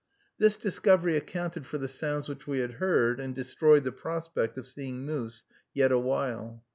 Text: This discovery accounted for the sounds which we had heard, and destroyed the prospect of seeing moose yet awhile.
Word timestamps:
This 0.39 0.57
discovery 0.57 1.15
accounted 1.15 1.67
for 1.67 1.77
the 1.77 1.87
sounds 1.87 2.27
which 2.27 2.47
we 2.47 2.57
had 2.57 2.71
heard, 2.81 3.19
and 3.19 3.35
destroyed 3.35 3.83
the 3.83 3.91
prospect 3.91 4.57
of 4.57 4.65
seeing 4.65 5.05
moose 5.05 5.43
yet 5.75 5.91
awhile. 5.91 6.65